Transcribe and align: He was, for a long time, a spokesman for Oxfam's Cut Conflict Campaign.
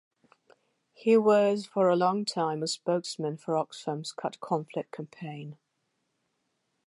He 0.93 1.15
was, 1.15 1.67
for 1.67 1.87
a 1.87 1.95
long 1.95 2.25
time, 2.25 2.63
a 2.63 2.67
spokesman 2.67 3.37
for 3.37 3.53
Oxfam's 3.53 4.11
Cut 4.13 4.39
Conflict 4.39 4.91
Campaign. 4.91 5.59